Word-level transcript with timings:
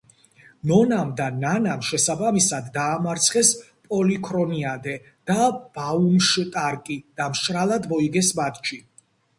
ნონამ 0.69 1.09
და 1.19 1.27
ნანამ 1.41 1.83
შესაბამისად 1.89 2.71
დაამარცხეს 2.77 3.51
პოლიქრონიადე 3.91 4.97
და 5.31 5.39
ბაუმშტარკი 5.77 7.01
და 7.21 7.31
მშრალად 7.37 7.89
მოიგეს 7.95 8.35
მატჩი. 8.41 8.85